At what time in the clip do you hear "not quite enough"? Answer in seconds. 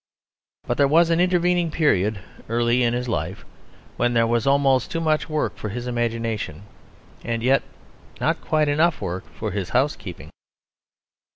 8.19-8.99